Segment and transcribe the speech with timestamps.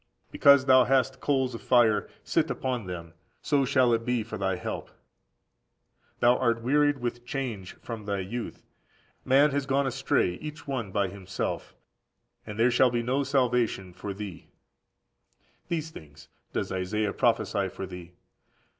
[0.31, 3.13] Because thou hast coals of fire, sit upon them;
[3.43, 4.89] so shall it be for thy help.
[6.21, 8.63] Thou art wearied with change from thy youth.
[9.23, 11.75] Man has gone astray (each one) by himself;
[12.47, 14.47] and there shall be no salvation for thee."14721472
[15.69, 15.69] Isa.
[15.69, 15.69] xlvii.
[15.69, 15.69] 1–15.
[15.69, 18.13] These things does Isaiah prophesy for thee.